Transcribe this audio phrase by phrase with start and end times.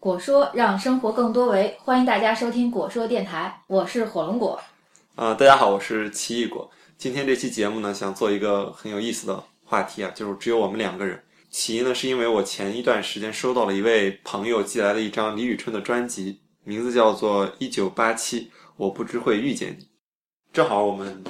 [0.00, 4.56] 果说让生活更多维，欢迎大家收听果说电台，我是火龙果。
[5.16, 6.70] 啊、大家好，我是奇异果。
[6.96, 11.20] 今天这期节目呢，想做一个很有意思的话题啊，就是只有我们两个人。
[11.50, 19.82] 起因呢，是因为我前一段时间收到了一位朋友寄来的一张李宇春的专辑，名字叫做《一九八七我不知会遇见你》。
[20.52, 21.24] 正好我们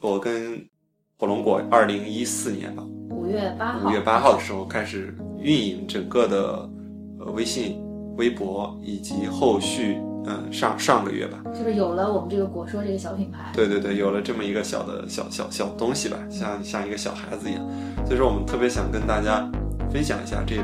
[0.00, 0.64] 我跟
[1.18, 6.70] 火龙果二零一四年吧，五月八号，五月八号的时候开始运营整个的
[7.18, 7.83] 呃微信、
[8.16, 13.52] 微博以及后续嗯上上个月吧，就是有了我们这个果说这个小品牌。
[13.54, 17.62] 对对对，有了这么一个小的小小小东西吧，像像一个小孩子一样，
[18.06, 19.50] 所以说我们特别想跟大家
[19.90, 20.56] 分享一下这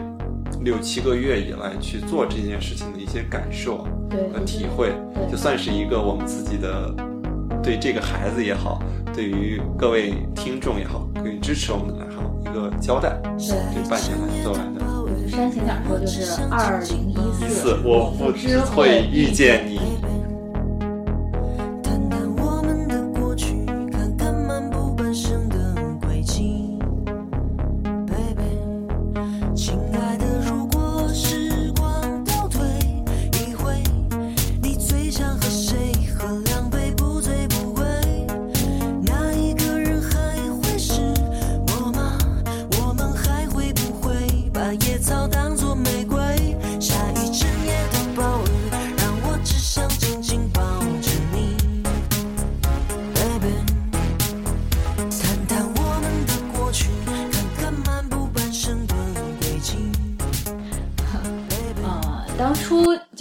[0.63, 3.87] 六七个月以来去做这件事情的一些感受
[4.33, 4.93] 和体会，
[5.31, 6.93] 就算是一个我们自己的
[7.63, 8.83] 对这个孩子也好，
[9.13, 13.19] 对于各位听众也好，对于支持我们的也好，一个交代。
[13.39, 14.80] 对，这半年来做来的。
[15.31, 17.15] 就是煽情点说，就是二零一
[17.49, 19.79] 四，我不知会遇见你。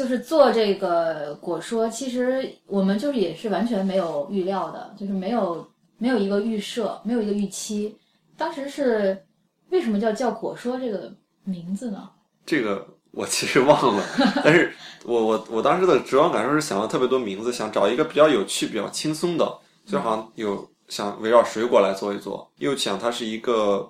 [0.09, 5.63] 就是做这个果说，其实我们就是也是完全没有预料的，就是没有
[5.99, 7.95] 没有一个预设，没有一个预期。
[8.35, 9.23] 当时是
[9.69, 12.09] 为什么叫叫果说这个名字呢？
[12.43, 14.03] 这个我其实忘了，
[14.43, 14.73] 但是
[15.05, 23.87] 我我我当时的直观感受是想了特别多名字，想找一个比较有趣、比较轻松的，就好像有想围绕水果来做一做，又想它是一个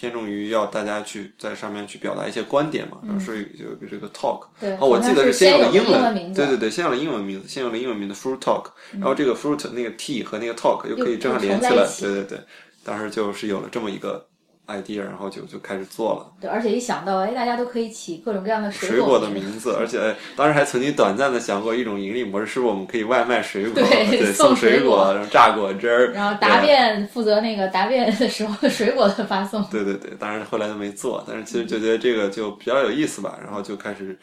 [0.00, 4.46] 偏重于要大家去在上面去表达一些观点嘛，然后所以有个这个 talk。
[4.58, 12.38] 对，哦，我记得是先有了英文，对对对，先有了英文名字，先有了英文名字 fruit talk，然后这个 fruit 那个 t 和那个 talk 又可以正好连起来对对对，
[12.82, 14.26] 当时就是有了这么一个
[14.70, 16.32] idea，然后就就开始做了。
[16.40, 29.62] 对，而且一想到，哎，大家都可以起各种各样的水果的名字，而且哎当时还曾经短暂的想过一种盈利模式，是不是我们可以外卖水果，对对，送送水水果然后榨果汁儿，然后答辩负责那个答辩的时候 水果的发送。
[29.70, 34.18] 对对对，当然后来都没做，但是其实就觉得这个就比较有意思吧，然后就开始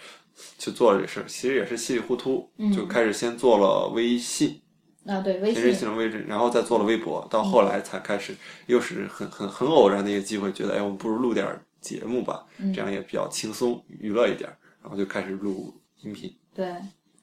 [0.57, 4.59] 去做这事儿，其实也是稀里糊涂，就开始先做了微信，
[5.07, 5.63] 啊，对，微信，
[5.97, 8.35] 微信，然后再做了微博，到后来才开始，
[8.65, 11.47] 又是很很很偶然的一个机会，觉得哎，我们不如录点
[11.79, 12.45] 节目吧，
[12.75, 16.35] 这样也比较轻松娱乐一点儿，然后就开始录音频。
[16.53, 16.75] 对。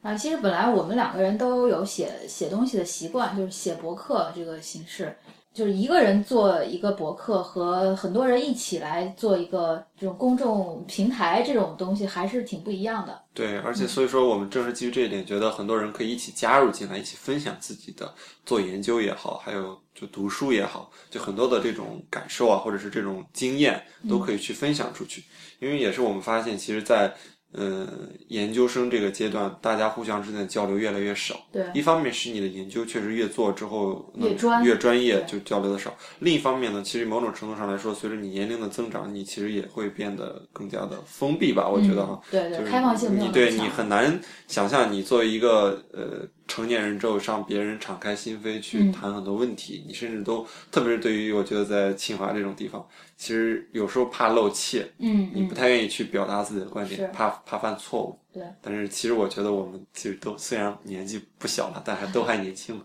[0.03, 5.17] 啊，其实本来我们两个人都有写写东西的习惯，就是写博客这个形式，
[5.55, 13.23] 就是一个人做一个博客和很多人一起来做一个这种公众平台这种东西还是挺不一样的。
[13.33, 18.13] 对，而且所以说，我们正是基于这一点，觉得很多人可以一起加入进来，一起分享自己的
[18.45, 25.23] 做研究也好，还有就读书也好，就很多的这种感受啊，或者是这种经验，都可以去分享出去。
[25.61, 27.15] 因为也是我们发现，其实在，
[27.57, 27.87] 呃
[28.29, 31.37] 研究生这个阶段，大家互相之间的交流越来越少。
[31.53, 41.69] 对一方面是你的研究确实越做之后能越专越专业，就交流的少；另一方面呢，其实某种程度上来说，随着你年龄的增长，你其实也会变得更加的封闭吧。
[41.69, 58.19] 我觉得哈，对对，就是开放性你对你很难想象，你作为一个呃成年人之后，让别人敞开心扉嗯去谈很多问题，你甚至都，特别是对于我觉得在清华这种地方，其实有时候怕露怯，嗯嗯你不太愿意去表达自己的观是点，怕怕犯错误。
[58.33, 62.83] 对，但是其实我觉得我们其实都虽然年纪不小了，但还都还年轻嘛。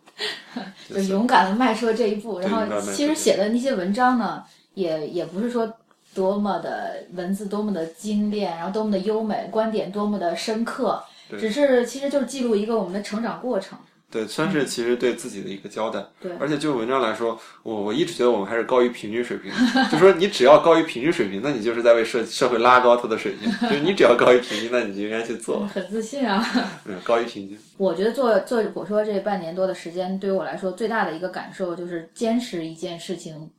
[0.87, 2.39] 就勇敢的迈出了这一步。
[2.39, 4.43] 然后其实写的那些文章呢，
[4.75, 5.71] 也也不是说
[6.13, 13.77] 多么的文字多么的精炼，然后多么的优美，观点多么的深刻，对只是其实就是记录一个我们的成长过程。
[14.11, 15.99] 对，算是其实对自己的一个交代。
[15.99, 19.51] 嗯对而且就文章来说，我我一直觉得我们还是高于平均水平。
[19.91, 23.51] 就说你只要高于平均水平，那你就是在为社社会拉高它的水平。
[23.69, 25.63] 就是你只要高于平均，那你就应该去做。
[25.67, 26.43] 很自信啊！
[26.85, 27.55] 嗯，高于平均。
[27.77, 33.51] 我觉得做做我说这半年多的时间，对于我来说最大的一个感受就是坚持一件事情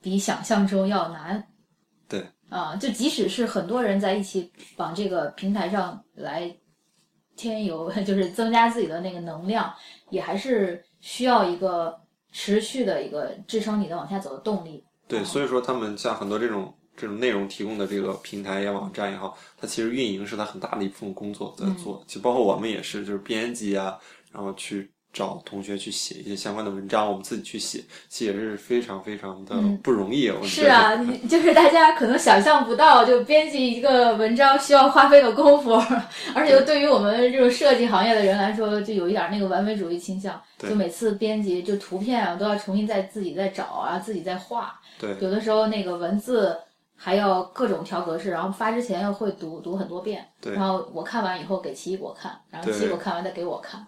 [0.00, 1.44] 比想象中要难。
[2.08, 6.50] 对啊，就即使是很多人在一起往这个平台上来
[7.36, 9.72] 添油， 就是增加自己的那个能量，
[10.10, 11.98] 也还是需要一个
[12.32, 14.84] 持续的一个支撑你的往下走的动力。
[15.08, 22.02] 对，所以说他们像很多这种这种内容提供的这个平台也好网站也好，它其实运营是它很大的一部分工作在做。
[22.06, 23.98] 其实包括我们也是，就是编辑啊，
[24.30, 30.30] 然后去找同学去写一些相关的文章，我们自己去写，其实也是非常非常的不容易。
[30.30, 35.74] 我是啊，你就是大家可能想象不到，就编辑一个文章需要花费的功夫，
[36.34, 46.56] 而且对于我们这种设计行业的人来说，就有一点那个完美主义倾向，就每次编辑就图片啊都要重新再自己再找啊，自己再画，对有的时候那个文字
[46.96, 53.84] 还要各种调格式，然后发之前要会读读很多遍，然后我看完以后给奇异果看，然后奇异果看完再给我看，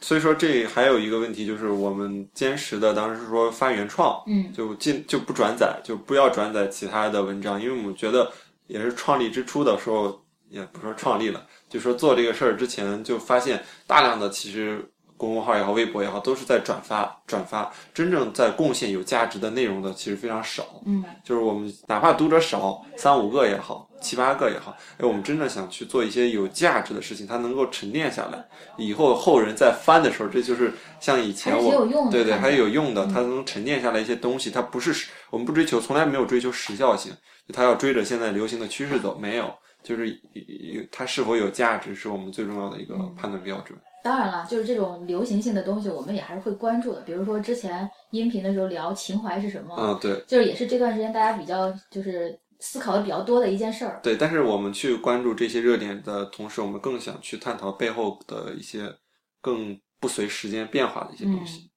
[0.00, 4.52] 所以说这还有一个问题就是我们坚持的当时说发原创，嗯。
[4.52, 8.30] 就尽就不转载，就不要转载其他的文章，因为我们觉得
[8.66, 14.84] 也是创立之初的时候，也不说创立了，就说做这个事儿之前就发现大量的其实
[15.20, 20.80] 公众号也好，微博也好，都是在转发转发，真正在贡献有价值的内容的其实非常少。
[20.86, 21.04] 嗯。
[21.22, 28.42] 就是我们哪怕读者少，三五个也好，七八个也好，哎，我们真的想去做一些有价值的事情，它能够沉淀下来，
[28.78, 37.12] 以后后人再翻的时候，这就是像以前我对对，还有用的，它能沉淀下来一些东西，它不是我们不追求，从来没有追求时效性，
[37.52, 39.52] 它要追着现在流行的趋势走，没有，
[39.82, 43.14] 就是有它是否有价值，是我们最重要的一个嗯。
[43.20, 43.78] 判断标准。
[44.02, 47.00] 当然了，就是这种流行性的东西，我们也还是会关注的。
[47.02, 50.22] 比如说之前音频的时候聊情怀是什么，嗯，对。
[50.26, 54.00] 就是也是这段时间大家比较就是思考的比较多的一件事儿。
[54.02, 58.94] 对，但是我们去关注这些热点的同时，我们更想去探讨背后的一些
[59.40, 61.70] 更不随时间变化的一些东西。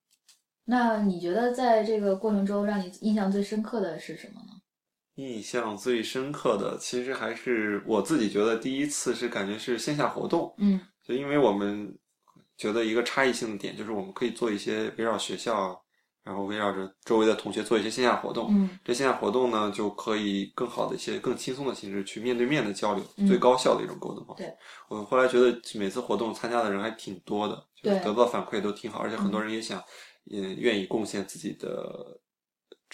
[0.65, 4.47] 那你觉得在这个过程中，让你印象最深刻的是什么呢？
[5.15, 11.93] 印象最深刻的，其实还是我自己觉得第一次是感觉是线下活动，嗯就因为我们
[12.57, 15.79] 觉得一个差异性的点就是我们可以做一些围绕学校，
[16.23, 18.47] 然后围绕着周围的同学做一些线下活动。
[18.51, 24.44] 嗯这线下活动呢，就可以更好的一些、更轻松的形式去面对面的交流，嗯最高效的一种沟通方式。
[24.44, 24.53] 对，
[24.88, 29.83] 我后来觉得每次活动参加的人还挺多的，就是对得到反馈都挺好，而且很多人也想，
[30.25, 32.19] 也愿意贡献自己的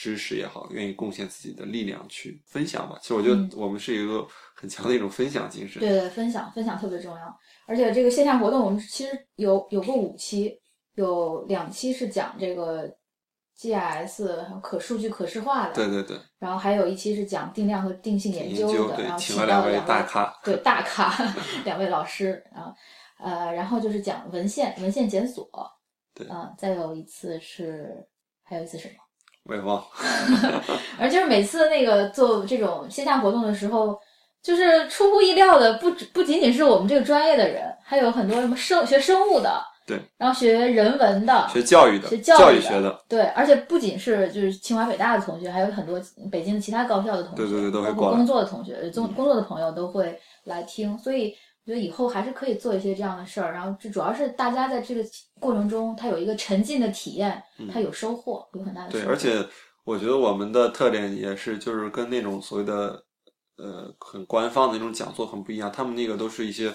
[0.01, 2.97] 知识也好，愿意贡献自己的力量去分享吧。
[3.01, 4.25] 其实我觉嗯得我们是一个
[4.55, 5.81] 很强的一种分享精神。
[5.81, 7.39] 对对，分享分享特别重要。
[7.67, 10.57] 而且这个线下活动，我们其实有有过五期，
[10.95, 12.89] 有两期是讲这个
[13.57, 21.13] GIS 可数据可视化的，对对对，然后还有一期是讲定量和定性研研究的，然后请了两位请到了两大咖对 大咖
[21.65, 22.73] 两位老师，然后
[23.19, 25.45] 呃，然后就是讲文献文献检索，
[26.15, 28.07] 对啊、再有一次是
[28.43, 28.93] 还有一次什么？
[29.49, 29.83] 我也忘了。
[30.99, 33.97] 而就是每次那个做这种线下活动的时候，
[34.43, 45.99] 就是出乎意料的，不只不仅仅是我们这个专业的人，还有很多什么生学生物的，对，然后学人文的，学教育的，学教育的学的，对，而且不仅是就是清华北大的同学，还有很多
[46.31, 49.13] 北京的其他高校的同学，对对对都会包过来括工作的同学、工嗯。
[49.13, 53.53] 工作的朋友都会来听，所以我觉得以后还是可以做一些这样的事儿。
[53.53, 55.03] 然后这主要是大家在这个
[55.39, 59.47] 过程中，他有一个沉浸的体验，他有收获，有很大的收获对，而且
[59.83, 63.03] 我觉得我们的特点也是，就是跟那种所谓的
[63.57, 66.73] 呃很官方的那种讲座很不一样，他们那个都是一些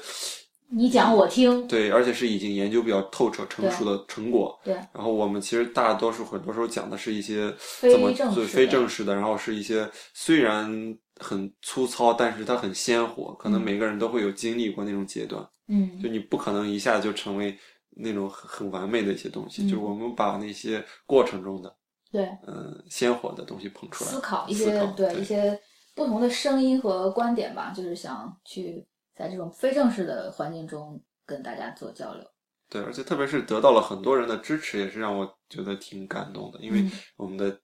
[0.71, 4.59] 你讲我听，对，而且是已经研究比较透彻、成熟的成果。
[4.65, 8.13] 对，然后我们其实大多数很多时候讲的是一些非怎么
[8.47, 15.47] 非正式的，然后是一些虽然很粗糙，但是它很鲜活，可能嗯每个人都会有经历过那种阶段。
[15.69, 17.59] 嗯就你不可能一下就成为
[17.91, 21.75] 那种很很完美的一些东西，嗯就我们把那些过程中的
[22.11, 25.59] 对，嗯鲜活的东西捧出来，思考一些对对一些
[25.95, 32.23] 不同的声音和观点吧，就是想去在这种非正式的环境中跟大家做交流。
[32.69, 37.59] 对，而且特别是得到了很多人的支持，也是让我觉得挺感动的，因为嗯我们的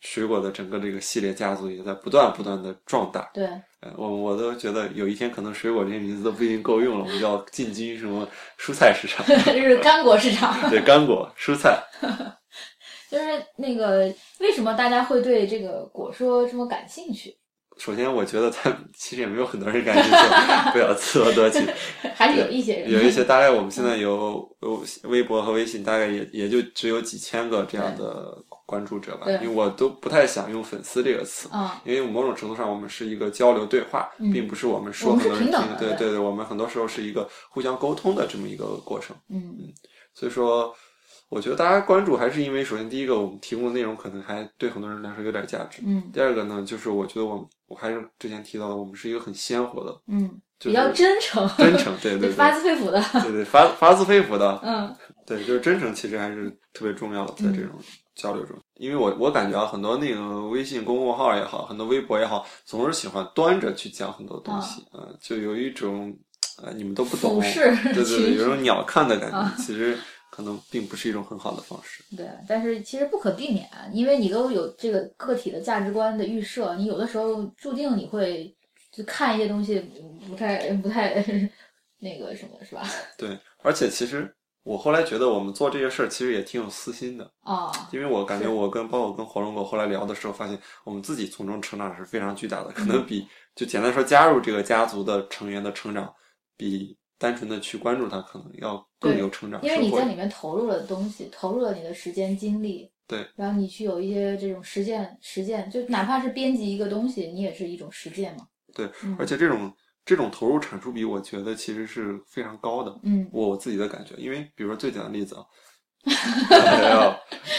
[0.00, 3.30] 水果的整个这个系列家族也在不断不断的壮大。
[3.34, 3.46] 对，
[3.80, 10.70] 呃我我都觉得有一天可能水果这些名字都不一定够用了，我们就要进军什么蔬菜市场， 就是干果市场。
[10.70, 11.82] 对干果、蔬菜。
[13.08, 13.24] 就是
[13.56, 17.36] 那个，为什么大家会对这个果说这么感兴趣？
[17.78, 20.18] 首先，我觉得他 其实也没有很多人感兴趣，
[20.72, 21.66] 不要自作多情。
[22.16, 22.90] 还是有一些人。
[22.90, 29.26] 有一些大概我们现在有有微博和微信，大概也也就只有几千个这样的关注者吧。
[29.28, 34.32] 因为我都不太想用粉丝这个词，啊，因为某种程度上我们是一个交流对话，嗯。
[34.32, 35.98] 并不是我们说很多人听对对。
[35.98, 39.14] 对对，我们很多时候是一个互相沟通的这么一个过程。
[39.28, 39.54] 嗯。
[40.14, 40.74] 所以说，
[41.28, 45.82] 我觉得大家关注还是因为，首先第一个，我们提供的内容可能还对很多人来说有点价值。
[45.84, 46.02] 嗯。
[46.12, 53.02] 第二个呢，就是我觉得我我还是之前提到的，我们是一个很鲜活的，嗯，就是比较真诚， 真诚，对 对对，发自肺腑的。
[53.22, 54.94] 对对发发自肺腑的，嗯，
[55.26, 57.72] 对，就是真诚，其实还是特别重要的，在这种
[58.14, 58.56] 交流中。
[58.74, 66.16] 因为我我感觉啊，很多那个微信公众号也好，很多微博也好，总是喜欢端着去讲很多东西，啊、就有一种
[66.62, 69.98] 呃你们都不懂，对对对，有种鸟看的感觉，啊其实
[70.36, 72.04] 可能并不是一种很好的方式。
[72.14, 78.54] 对，但是其实不可避免，因为你都有这个个体的价值观的预设，你有的时候注定你会
[78.92, 79.80] 就看一些东西
[80.28, 81.24] 不太不太
[82.00, 82.82] 那个什么，是吧？
[83.16, 84.30] 对，而且其实
[84.62, 96.12] 我后来觉得我们做这些事儿其实也挺有私心的，啊、因为我感觉我跟包括跟黄龙果后来聊的时候，发现我们自己从中成长是非常巨大的，可嗯能比就简单说加入这个家族的成员的成长，
[96.58, 108.46] 比单纯的去关注它可能要更有成长因为你在里面投入了东西，投入了你的时间精力，对，然后你去有一些这种实践实践，就哪怕是编辑一个东西，你也是一种实践嘛。
[108.74, 109.72] 对，嗯而且这种
[110.04, 112.94] 这种投入产出比，我觉得其实是非常高的。
[113.02, 115.44] 嗯我我自己的感觉，因为比如说最简单的例子啊，
[116.80, 117.14] 没有，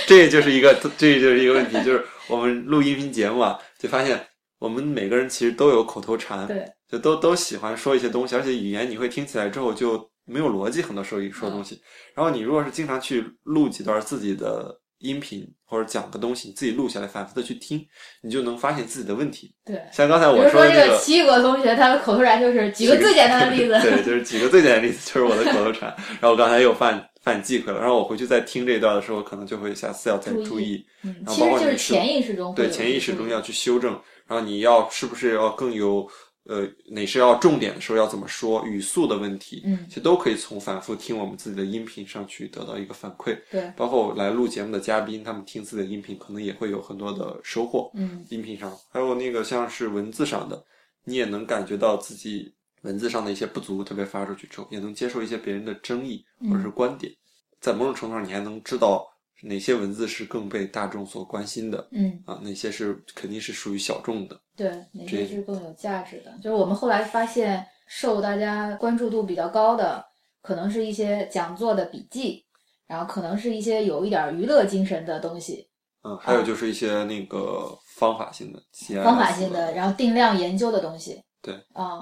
[0.07, 4.27] 这就是一个这就是一个问题，就是我们录音频节目啊，就发现
[4.59, 11.81] 我们每个人其实都有口头禅，对，就都都喜欢说一些东西，而且语言你会听起来之后就没有逻辑，很多时候一说东西。
[12.15, 17.85] 然后你如果是经常去录几段自己的音频或者讲个东西，你自己录下来，反复的去听，
[18.23, 19.53] 你就能发现自己的问题。
[19.65, 19.81] 对。
[19.91, 20.85] 像刚才我比如说的这个。
[20.85, 25.93] 这个奇异果同学，他的口头禅就是举个最简单的例子，对，就是举个最简单的例子，就是我的口头禅。
[26.19, 30.85] 然后我刚才又犯犯忌讳了，然后我回去再听这一段的时候，可能就会下次要再注意注意。
[31.03, 33.91] 嗯，然后其实就是潜意识中对潜意识中要去修正，
[34.25, 36.09] 然后你要是不是要更有
[36.47, 43.37] 呃哪是要重点的时候要怎么说，语速的问题，嗯其实都可以从反复听我们自己的音频上去得到一个反馈。
[43.51, 47.91] 对，包括来录节目的嘉宾，他们听自己的音频，可能也会有很多的收获。
[47.95, 50.63] 嗯音频上，还有那个像是文字上的，
[51.03, 57.11] 你也能感觉到自己文字上的一些不足，特别发出去之后，也能接受一些别人的争议或者是观点，
[57.59, 59.05] 在某种程度上，你还能知道
[59.41, 64.39] 哪些文字是更被大众所关心的嗯，啊，哪些是肯定是属于小众的。
[64.57, 66.33] 对，哪些是更有价值的？
[66.41, 70.03] 就是我们后来发现，受大家关注度比较高的，
[70.41, 72.43] 可能是一些讲座的笔记，
[72.87, 75.69] 然后可能是一些有一点娱乐精神的东西，
[76.03, 78.59] 嗯，还有就是一些那个方法性的、
[79.03, 81.23] 方法性的，然后定量研究的东西。
[81.41, 81.99] 对啊、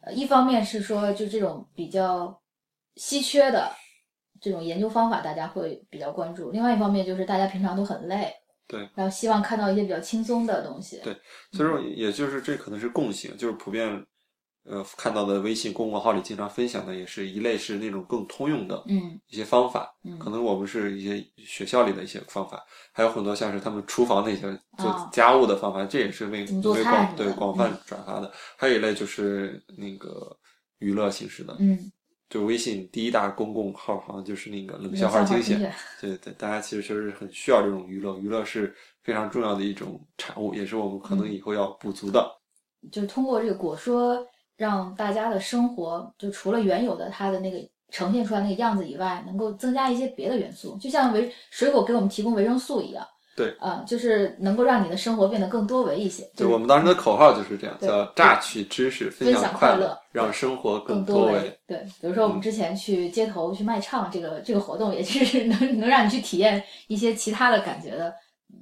[0.00, 2.36] 呃一方面是说，就这种比较
[2.96, 3.70] 稀缺的
[4.40, 8.34] 这种研究方法，大家会比较关注；另外一方面就是大家平常都很累，
[8.66, 11.00] 对，然后希望看到一些比较轻松的东西。
[11.02, 11.16] 对
[11.52, 14.04] 所以说，也就是这可能是共性，就是普遍。
[14.64, 24.42] 呃，看到的微信公众号里经常分享的，也是一类是那种更通用的，嗯一些方法，嗯可能我们是一些学校里的一些方法，还有很多像是他们厨房的一些
[24.78, 28.32] 做啊家务的方法，这也是为为广对广泛嗯转发的。
[28.56, 30.30] 还有一类就是那个
[30.78, 31.90] 娱乐形式的，嗯，
[32.32, 42.26] 就微信第一大公共号好像就是那个冷笑话惊险，精选对对，大家其实确实很需要这种娱乐，娱乐是非常重要的一种产物，也是我们可能嗯以后要补足的。
[42.90, 47.58] 就是通过这个果说，让大家的生活就除了原有的它的那个
[47.90, 53.06] 呈现出来那个样子以外，能够增加一些别的元素，就像维水果给我们提供维生素一样。
[53.34, 56.22] 对啊、就是能够让你的生活变得更多维一些。
[56.36, 61.60] 就我们当时的口号就是这样，叫榨取知识，分享享快乐让生活更多维维。。
[61.66, 68.12] 对，比如说我们之前去街头去卖唱，这个这个活动也是 能能让你去体验一些其他的感觉的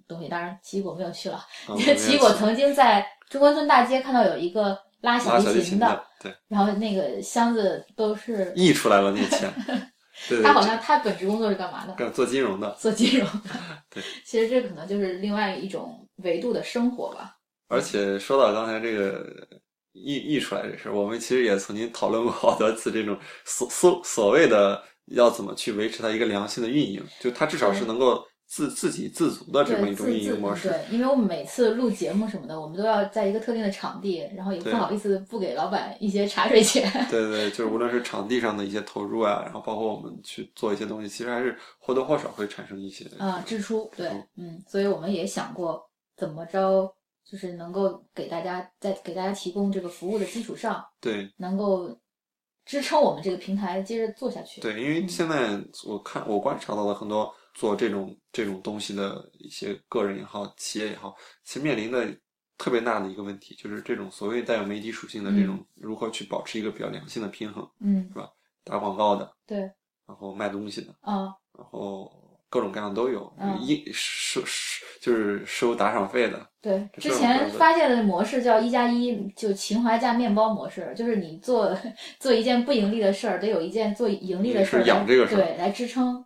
[0.06, 0.28] 东西。
[0.28, 1.44] 当然，奇异果没有去了。
[1.98, 9.50] 奇异果曾经在中关村大街看到有一个拉小提提琴的，琴的，对，然后那个箱子都是，溢出来了那钱。
[10.42, 11.94] 他好像他本职工作是干嘛的？
[11.94, 13.50] 干做金融的，做金融的。
[13.88, 17.36] 对，其实这可能就是另外一种维度的生活吧。
[17.68, 19.24] 而且说到刚才这个
[19.92, 30.68] 溢溢出来这事儿，我们其实也曾经讨论过好多次这种所所所谓的要怎么去维持它一个良性的运营，就它至少是能够自自给自足的这么，一种运营模式。
[30.68, 36.90] 对，因为我们每次录节目什么的，我们都要在一个特定的场地，然后也不好意思不给老板一些茶水钱。
[37.08, 45.80] 对对对，就是无论是场地上的一些投入啊，然后包括我们去做一些东西，其实还是或多或少会产生一些啊，支出对，嗯，所以我们也想过
[46.16, 46.92] 怎么着，
[47.24, 51.96] 就是能够给大家在给大家提供这个服务的基础上，对能够
[52.64, 54.60] 支撑我们这个平台接着做下去。
[54.60, 61.14] 对，因为嗯现在我看我观察到了很多做这种这种东西的一些个人也好，企业也好，
[61.44, 62.08] 其实面临的
[62.56, 68.30] 特别大的一个问题，就是这种所谓带有媒体属性的这种如何去保持一个比较良性的平衡，嗯，是吧？
[68.64, 69.58] 打广告的，对，
[70.06, 72.10] 然后卖东西的，啊，然后
[72.48, 81.78] 各种各样都有，嗯一收收就是收打赏费的，对，之前发现的模式叫一加一，就情怀加面包模式，就是你做
[82.18, 86.24] 做一件不盈利的事儿，得有一件做盈利的事儿是养这个事儿对，来支撑。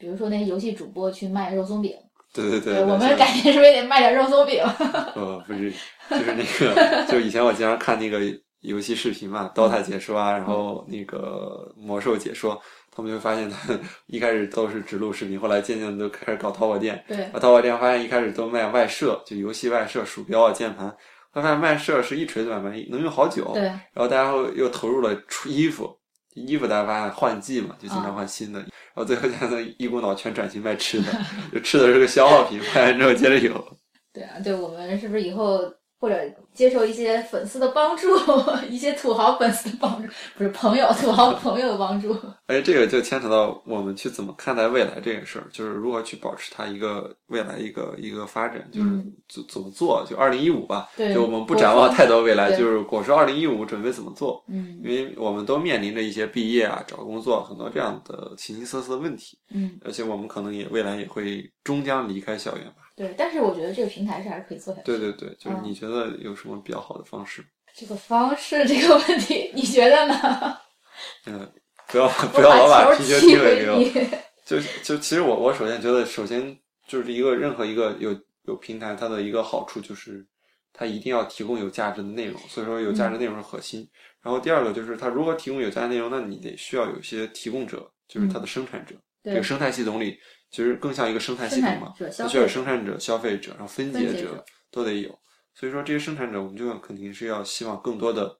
[0.00, 1.94] 对，比如说那些游戏主播去卖肉松饼，
[2.32, 4.62] 对对对，对，我们像改天是不是也得卖点肉松饼？
[5.14, 5.70] 呃，不是，
[6.10, 8.20] 就是那个，就以前我经常看那个
[8.60, 17.24] 游戏视频嘛，DOTA 解说啊，然后那个魔兽解说，他们就发现他一开始都是只录视频，后来渐渐地都开始搞淘宝店，对。
[17.24, 20.94] 啊，淘宝店发现一开始都卖外设，就游戏外设、鼠标啊、键盘，
[21.32, 25.96] 他发现卖设是一锤子买卖，能用好久，对，然后大家又又投入了出衣服，
[26.34, 31.12] 衣服大家发现换季嘛，就经啊常换新的，然后最后现在一股脑全转型卖吃的，
[31.52, 33.78] 就吃的是个消耗品，卖完之后接着有。
[34.12, 35.60] 对啊，对我们是不是以后
[36.00, 36.18] 或者
[36.54, 38.08] 接受一些粉丝的帮助，
[38.70, 42.16] 一些土豪粉丝的帮助，不是朋友土豪朋友的帮助？
[42.46, 62.89] 哎，这个就牵扯到我们去怎么看待未来这件事儿，就是如何去保持它一个未来一个一个发展，就是嗯怎怎么做，就二零一五吧，对就我们不展望太多未来，就是果说二零一五准备怎么做，嗯因为我们都面临着一些毕业啊、找工作很多这样的形形色色的问题，嗯，而且我们可能也未来也会终将离开校园吧。
[63.00, 64.84] 对，但是我觉得这个平台是还是可以做下去。
[64.84, 67.42] 对对对，就是嗯你觉得有什么比较好的方式？
[67.74, 70.58] 这个方式这个问题，你觉得呢？
[71.24, 71.50] 嗯，
[71.88, 73.76] 不要不要老把我把球 PPT 踢推给我。
[73.76, 74.08] 回你。
[74.44, 76.54] 就就其实我我首先觉得，首先
[76.86, 80.26] 就是一个任何一个有有平台，它的一个好处就是
[80.74, 83.88] 它一定要提供有价值的内容，所以说有价值内容是核心。
[84.20, 88.94] 然后第二个就是它如何提供有价值内容，那你得需要有一些提供者，就是它的生产者。
[89.22, 90.18] 这个，生态系统里
[90.50, 95.16] 其实更像一个生态系统嘛，它需要有生产者、消费者，然后分解者都得有。
[95.54, 98.36] 所以说这些生产者，我们就肯定是要希望更多的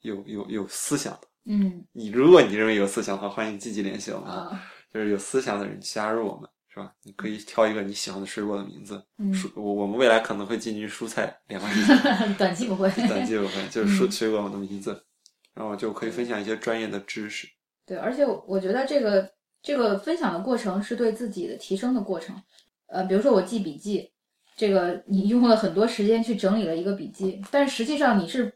[0.00, 1.20] 有有有思想的。
[1.50, 4.28] 嗯你如果你认为有思想的话，欢迎积极联系我们。
[4.30, 6.92] 啊，就是有思想的人加入我们，是吧？
[7.02, 12.90] 你可以挑一个你喜欢的水果的名字，嗯，蔬我我们未来可能会进军蔬菜两个地方，短期不会。
[13.08, 15.02] 短期不会就是嗯蔬水果的名字，
[15.54, 17.48] 然后就可以分享一些专业的知识。
[17.86, 19.28] 对，而且我觉得这个
[19.62, 22.34] 这个分享的过程是对自己的提升的过程。
[22.86, 24.10] 呃，比如说我记笔记，
[24.56, 28.52] 这个你用了很多时间去整理了一个笔记，但实际上你是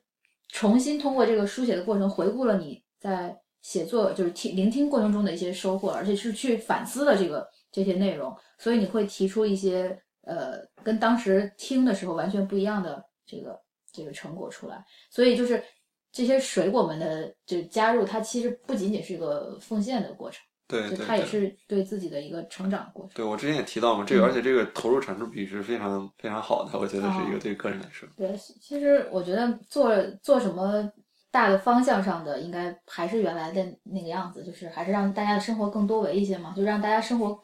[0.49, 13.61] 重新通过这个书写的过程回顾了你在写作就是听聆听过程中的一些收获，而且是去反思了这个这些内容，所以你会提出一些呃跟当时听的时候完全不一样的这个
[13.93, 14.85] 这个成果出来。
[15.11, 15.63] 所以就是
[16.11, 20.43] 这些水果们的就加入，它其实不仅仅是一个奉献的过程，
[20.81, 23.13] 对对对，它也是对自己的一个成长过程。
[23.15, 28.09] 对我之前也提到嘛，这个嗯而且这个投入产出比是非常非常好的，我觉得是一个哦对个人来说。
[28.17, 30.91] 对，其实我觉得做做什么
[31.31, 37.41] 大的方向上的，应该还是原来的那个样子，就是还是让大家的生活更多维一些嘛，就让大家生活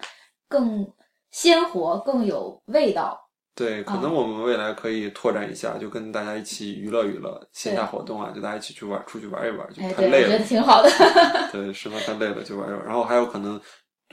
[0.48, 0.90] 更
[1.30, 3.27] 鲜活、更有味道。
[3.58, 10.44] 对，可能嗯我们未来可以拓展一下，就跟大家一起娱乐娱乐，线下活动啊，就大家一起去玩，出去玩一玩，就太累了我觉得。
[10.44, 10.88] 挺好的。
[11.50, 12.84] 对，实在太累了就玩一玩。
[12.84, 13.60] 然后还有可能，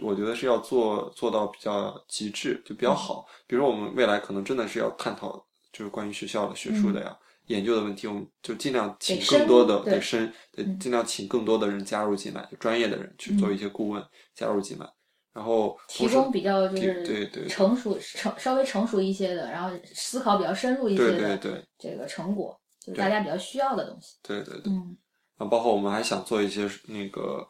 [0.02, 3.24] 我觉得是要做做到比较极致，就比较好。
[3.46, 14.04] 比如说我们未来可能真的是要探讨，就是关于学校的学术的呀、研究的问题，我们就尽量请更多的对得深，得嗯尽量请更多的人加入进来，就专业的人去做一些顾问、
[14.34, 14.88] 加入进来，
[15.36, 24.16] 然后提供比较就是对对成熟、成稍微成熟一些的，然后思考比较深入一些的对对这个成果，就是大家比较需要的东西。
[24.24, 24.72] 对对对。
[24.72, 24.98] 嗯
[25.36, 27.46] 啊，包括我们还想做一些那个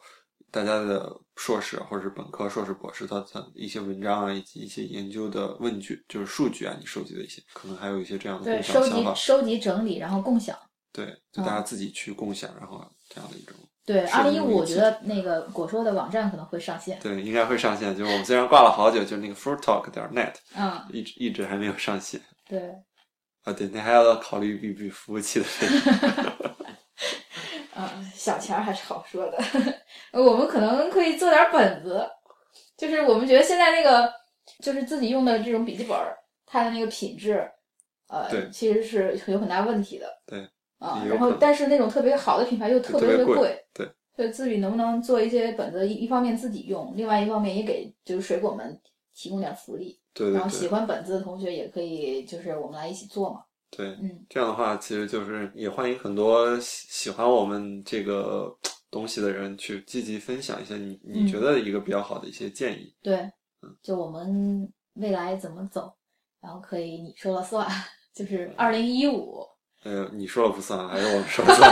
[0.50, 8.84] 大家的硕士啊或者是本科、硕士、博士的的一些文章啊，以及一些研究的问句，就是数据啊，你收集的一些，可能还有一些这样的对，收。
[8.88, 10.58] 集收集整理，然后共享。
[10.92, 13.54] 对，就大家嗯自己去共享，然后这样的一种。
[13.86, 16.98] 对，是二零一五，我觉得那个果说的网站可能会上线。
[16.98, 17.96] 对，应该会上线。
[17.96, 22.74] 就是我们虽然挂了好久，就是那个 fruit talk 点 net 嗯，一直一直还没有上线对，
[23.44, 23.52] 啊。
[23.52, 25.96] 对，那还要考虑一笔服务器的费用。
[27.76, 29.38] 嗯，小钱儿还是好说的。
[30.10, 32.04] 我们可能可以做点本子，
[32.76, 34.12] 就是我们觉得现在那个
[34.60, 37.48] 就是自己用的这种笔记本儿，它的那个品质，
[38.08, 40.12] 呃对，其实是有很大问题的。
[40.26, 40.44] 对。
[40.78, 48.78] 啊，然后但是那种特别好的品牌又特别特别贵贵，对，所以自己能不能做一些本子，一一方面自己用，另外一方面也给就是水果们
[49.14, 49.98] 提供点福利。
[50.12, 53.42] 对对然后喜欢本子的同学也可以，就是我们来一起做嘛。
[53.70, 58.54] 对，嗯，这样的话，其实就是也欢迎很多喜喜欢我们这个
[58.90, 62.94] 东西的人去积极分享一下你你嗯觉得一个比较好的一些建议。
[63.02, 63.16] 对，
[63.62, 65.92] 嗯就我们未来怎么走，
[66.40, 67.68] 然后可以你说了算，
[68.14, 69.46] 就是二零一五。
[69.86, 71.70] 呃，你说了不算，还是我们说了算。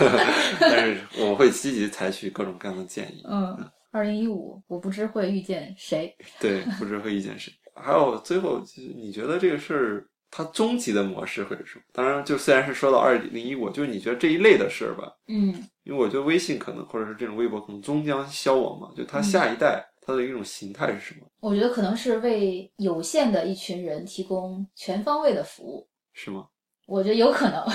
[0.58, 3.22] 但是我们会积极采取各种各样的建议。
[3.28, 6.16] 嗯，二零一五，我不知会遇见谁。
[6.40, 7.52] 对，不知会遇见谁。
[7.74, 11.84] 还有最后，就是你觉得这个事儿它终极的模式会是什么？
[11.92, 15.52] 当然，就虽然是说到二零一五，就是你觉得这一类的事儿吧，嗯
[15.82, 21.26] 因为我觉得微信可能或者是这种微博可能终将消亡嘛，就它嗯下一代它的一种形态是什么？
[21.40, 26.46] 我觉得可能是为有限的一群人提供全方位的服务，是吗？
[26.86, 27.66] 我觉得有可能，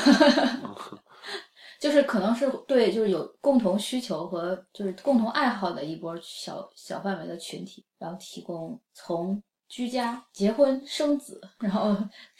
[1.80, 11.95] 就是可能是对就是有共同需求和就是共同爱好的一波小小范围的群体，然后提供从居家、结婚、生子，然后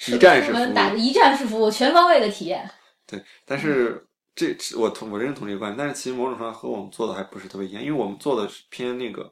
[0.08, 2.69] 一站式服务打一站式服务，全方位的体验。
[3.08, 4.05] 对，但是
[4.36, 9.32] 这我同我认同这个观点，但是其实某种程度上和我们做的还不是特别一样，因为我们做的是偏那个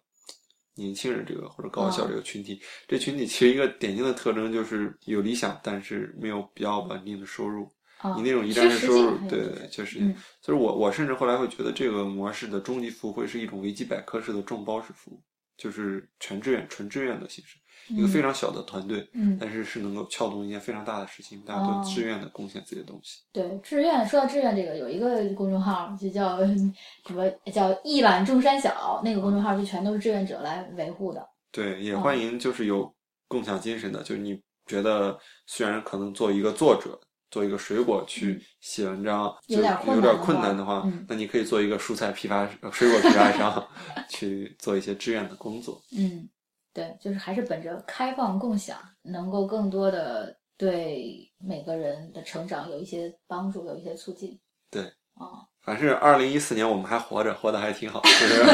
[0.77, 7.69] 年轻人这个或者高校这个群体，这群体其实一个典型的特征就是有理想，但是没有比较稳定的收入。
[7.97, 10.15] 啊，你那种一站式收入对对对，确实，嗯。
[10.39, 15.19] 就是我我甚至后来会觉得这个模式的终极服务会是一种维基百科式的众包式服务，
[15.57, 17.57] 就是全志愿、纯志愿的形式，
[17.89, 23.21] 一个非常小的团队，嗯，但是是能够撬动一件非常大的事情，大家都哦自愿的贡献自己的东西。
[23.31, 26.37] 对，志愿说到志愿这个，有一个公众号就叫
[27.07, 31.25] 什么叫一览众山小，那个公众号就全都是志愿者来维护的。
[31.51, 32.93] 对，也哦欢迎就是有
[33.27, 36.99] 共享精神的，就是你觉得虽然可能做一个作者，
[37.31, 43.67] 做一个水果去写文章，嗯有点有点困难的话，嗯那你可以做一个蔬菜批发、呃水果批发商，
[44.09, 45.81] 去做一些志愿的工作。
[45.97, 46.27] 嗯，
[46.77, 54.39] 对，就是还是本着开放共享，能够更多的对每个人的成长有一些帮助，有一些促进。
[54.69, 54.83] 对，
[55.15, 57.99] 啊、反正二零一四年我们还活着，活得还挺好。
[58.05, 58.45] 就是，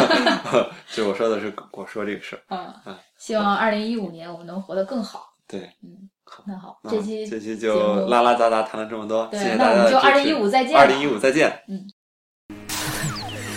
[0.95, 2.41] 就我说的是我说这个事儿。
[2.47, 5.25] 嗯嗯，希望二零一五年我们能活得更好。
[5.45, 10.35] 对，嗯，好那好，这期这期就拉拉杂杂谈了这么多，对谢谢那我们就大家的支持。
[10.35, 11.61] 2015再见二零一五再见。
[11.67, 11.85] 嗯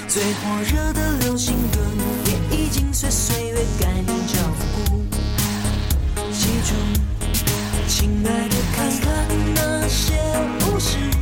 [0.08, 1.78] 最火热的流行歌，
[2.24, 4.15] 也已经随岁月改名叫复古。
[6.66, 6.76] 中，
[7.86, 10.14] 亲爱的，看看那些
[10.64, 11.15] 故事。